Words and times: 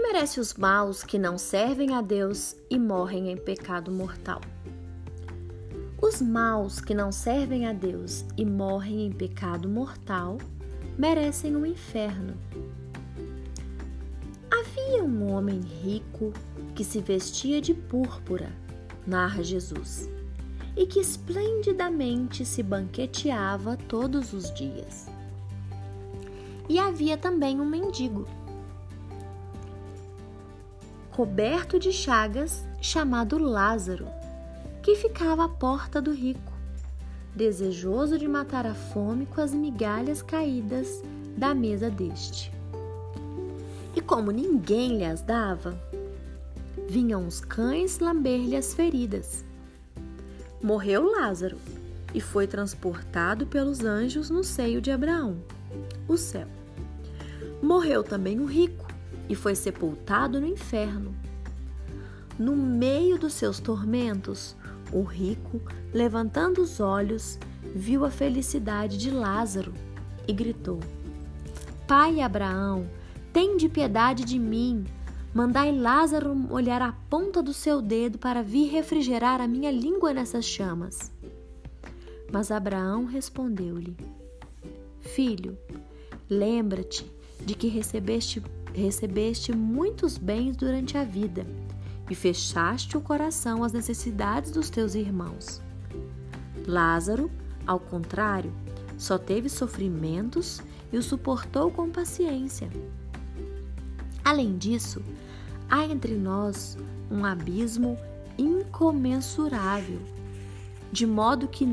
merece 0.00 0.40
os 0.40 0.52
maus 0.54 1.04
que 1.04 1.16
não 1.16 1.38
servem 1.38 1.94
a 1.94 2.00
Deus 2.00 2.56
e 2.68 2.76
morrem 2.76 3.30
em 3.30 3.36
pecado 3.36 3.92
mortal? 3.92 4.40
Os 6.02 6.20
maus 6.20 6.80
que 6.80 6.92
não 6.92 7.12
servem 7.12 7.66
a 7.66 7.72
Deus 7.72 8.24
e 8.36 8.44
morrem 8.44 9.06
em 9.06 9.12
pecado 9.12 9.68
mortal 9.68 10.38
merecem 10.98 11.54
o 11.54 11.60
um 11.60 11.66
inferno. 11.66 12.36
Havia 14.50 15.04
um 15.04 15.32
homem 15.32 15.60
rico 15.60 16.32
que 16.74 16.84
se 16.84 17.00
vestia 17.00 17.60
de 17.60 17.72
púrpura, 17.72 18.52
narra 19.06 19.42
Jesus, 19.42 20.10
e 20.76 20.84
que 20.84 21.00
esplendidamente 21.00 22.44
se 22.44 22.62
banqueteava 22.62 23.76
todos 23.76 24.32
os 24.32 24.52
dias. 24.52 25.06
E 26.68 26.78
havia 26.78 27.16
também 27.16 27.60
um 27.60 27.64
mendigo, 27.64 28.26
coberto 31.16 31.78
de 31.78 31.92
chagas, 31.92 32.62
chamado 32.78 33.38
Lázaro, 33.38 34.06
que 34.82 34.94
ficava 34.94 35.46
à 35.46 35.48
porta 35.48 35.98
do 35.98 36.12
rico, 36.12 36.52
desejoso 37.34 38.18
de 38.18 38.28
matar 38.28 38.66
a 38.66 38.74
fome 38.74 39.24
com 39.24 39.40
as 39.40 39.54
migalhas 39.54 40.20
caídas 40.20 41.02
da 41.34 41.54
mesa 41.54 41.88
deste. 41.88 42.52
E 43.94 44.00
como 44.02 44.30
ninguém 44.30 44.98
lhe 44.98 45.06
as 45.06 45.22
dava, 45.22 45.80
vinham 46.86 47.26
os 47.26 47.40
cães 47.40 47.98
lamber-lhe 47.98 48.54
as 48.54 48.74
feridas. 48.74 49.42
Morreu 50.62 51.10
Lázaro 51.10 51.56
e 52.14 52.20
foi 52.20 52.46
transportado 52.46 53.46
pelos 53.46 53.80
anjos 53.80 54.28
no 54.28 54.44
seio 54.44 54.82
de 54.82 54.90
Abraão, 54.90 55.38
o 56.06 56.18
céu. 56.18 56.46
Morreu 57.62 58.02
também 58.02 58.38
o 58.38 58.44
rico 58.44 58.85
e 59.28 59.34
foi 59.34 59.54
sepultado 59.54 60.40
no 60.40 60.46
inferno. 60.46 61.14
No 62.38 62.54
meio 62.54 63.18
dos 63.18 63.32
seus 63.32 63.60
tormentos, 63.60 64.56
o 64.92 65.02
rico, 65.02 65.60
levantando 65.92 66.60
os 66.60 66.80
olhos, 66.80 67.38
viu 67.74 68.04
a 68.04 68.10
felicidade 68.10 68.98
de 68.98 69.10
Lázaro 69.10 69.72
e 70.28 70.32
gritou: 70.32 70.80
Pai 71.86 72.20
Abraão, 72.20 72.88
tem 73.32 73.56
de 73.56 73.68
piedade 73.68 74.24
de 74.24 74.38
mim 74.38 74.84
Mandai 75.36 75.70
Lázaro 75.70 76.34
molhar 76.34 76.80
a 76.80 76.92
ponta 77.10 77.42
do 77.42 77.52
seu 77.52 77.82
dedo 77.82 78.16
para 78.16 78.42
vir 78.42 78.70
refrigerar 78.70 79.38
a 79.38 79.46
minha 79.46 79.70
língua 79.70 80.14
nessas 80.14 80.46
chamas. 80.46 81.12
Mas 82.32 82.50
Abraão 82.50 83.04
respondeu-lhe: 83.04 83.94
Filho, 84.98 85.58
lembra-te 86.26 87.04
de 87.38 87.54
que 87.54 87.68
recebeste, 87.68 88.42
recebeste 88.80 89.52
muitos 89.52 90.18
bens 90.18 90.56
durante 90.56 90.96
a 90.96 91.04
vida 91.04 91.46
e 92.08 92.14
fechaste 92.14 92.96
o 92.96 93.00
coração 93.00 93.64
às 93.64 93.72
necessidades 93.72 94.50
dos 94.50 94.70
teus 94.70 94.94
irmãos. 94.94 95.60
Lázaro, 96.66 97.30
ao 97.66 97.80
contrário, 97.80 98.52
só 98.98 99.18
teve 99.18 99.48
sofrimentos 99.48 100.60
e 100.92 100.96
o 100.96 101.02
suportou 101.02 101.70
com 101.70 101.90
paciência. 101.90 102.70
Além 104.24 104.56
disso, 104.56 105.02
há 105.68 105.84
entre 105.84 106.14
nós 106.14 106.76
um 107.10 107.24
abismo 107.24 107.96
incomensurável, 108.38 110.00
de 110.92 111.06
modo 111.06 111.48
que 111.48 111.66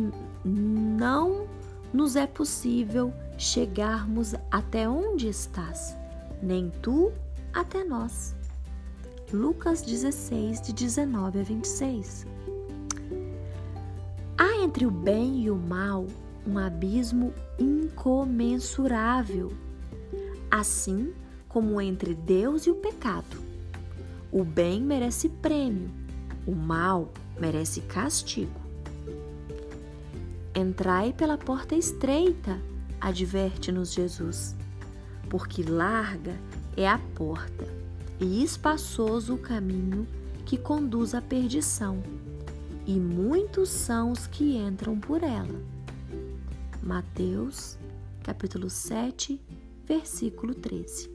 não 0.44 1.48
nos 1.94 2.16
é 2.16 2.26
possível 2.26 3.14
chegarmos 3.38 4.34
até 4.50 4.88
onde 4.88 5.28
estás, 5.28 5.96
nem 6.44 6.70
tu 6.82 7.12
até 7.54 7.84
nós. 7.84 8.36
Lucas 9.32 9.82
16, 9.82 10.62
de 10.62 10.74
19 10.74 11.40
a 11.40 11.44
26. 11.44 12.28
Há 14.38 14.64
entre 14.64 14.86
o 14.86 14.92
bem 14.92 15.42
e 15.44 15.50
o 15.50 15.56
mal 15.56 16.06
um 16.46 16.58
abismo 16.58 17.34
incomensurável, 17.58 19.54
assim 20.52 21.14
como 21.48 21.80
entre 21.80 22.14
Deus 22.14 22.66
e 22.66 22.70
o 22.70 22.76
pecado. 22.76 23.42
O 24.30 24.44
bem 24.44 24.82
merece 24.82 25.30
prêmio, 25.30 25.90
o 26.46 26.54
mal 26.54 27.10
merece 27.40 27.80
castigo. 27.82 28.60
Entrai 30.54 31.14
pela 31.14 31.38
porta 31.38 31.76
estreita, 31.76 32.60
adverte-nos 33.00 33.94
Jesus, 33.94 34.56
porque 35.34 35.64
larga 35.64 36.40
é 36.78 36.88
a 36.88 37.00
porta 37.00 37.66
e 38.20 38.44
espaçoso 38.44 39.34
o 39.34 39.38
caminho 39.40 40.08
que 40.46 40.60
conduz 40.60 41.16
à 41.16 41.24
perdição, 41.24 42.04
e 42.86 43.00
muitos 43.00 43.70
são 43.70 44.12
os 44.12 44.28
que 44.28 44.56
entram 44.56 45.00
por 45.00 45.24
ela. 45.24 45.60
Mateus, 46.84 47.80
capítulo 48.22 48.70
7, 48.70 49.42
versículo 49.88 50.54
13. 50.54 51.10